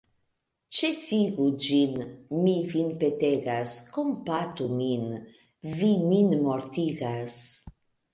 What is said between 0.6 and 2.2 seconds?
Ĉesigu ĝin,